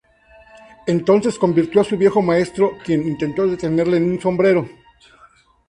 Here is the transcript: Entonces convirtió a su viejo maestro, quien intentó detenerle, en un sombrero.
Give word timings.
Entonces 0.87 1.37
convirtió 1.37 1.79
a 1.81 1.83
su 1.83 1.95
viejo 1.95 2.23
maestro, 2.23 2.71
quien 2.83 3.07
intentó 3.07 3.45
detenerle, 3.45 3.97
en 3.97 4.13
un 4.13 4.19
sombrero. 4.19 4.67